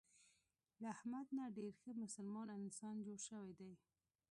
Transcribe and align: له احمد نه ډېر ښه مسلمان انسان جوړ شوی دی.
له 0.81 0.87
احمد 0.95 1.27
نه 1.37 1.45
ډېر 1.57 1.73
ښه 1.81 1.91
مسلمان 2.03 2.47
انسان 2.61 2.95
جوړ 3.05 3.17
شوی 3.27 3.51
دی. 3.59 3.71